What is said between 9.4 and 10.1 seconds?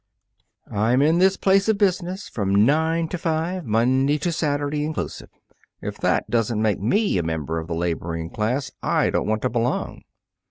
to belong."